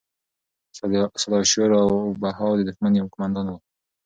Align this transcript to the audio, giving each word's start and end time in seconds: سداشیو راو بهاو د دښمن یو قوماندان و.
سداشیو 1.23 1.65
راو 1.73 1.93
بهاو 2.21 2.57
د 2.57 2.61
دښمن 2.69 2.93
یو 2.95 3.11
قوماندان 3.13 3.47
و. 3.49 3.55